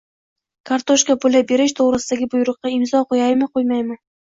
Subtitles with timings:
[0.69, 4.03] "Kartoshka puli" berish to‘g‘risidagi buyruqqa imzo qo‘yaymi, qo‘ymaymi